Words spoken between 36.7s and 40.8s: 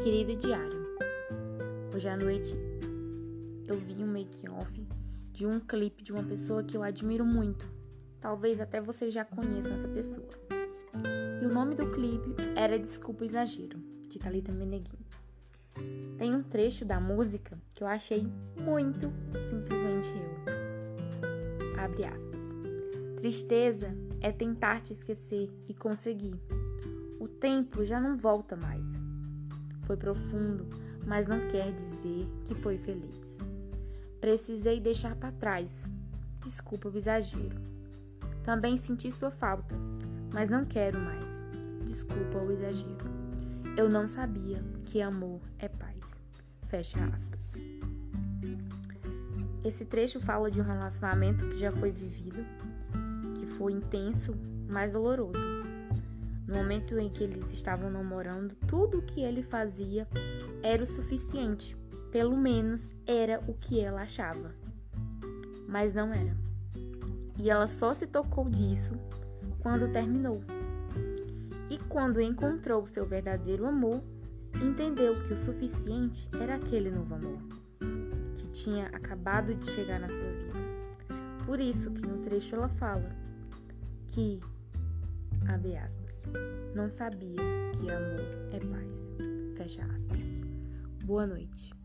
o exagero. Também senti sua falta, mas não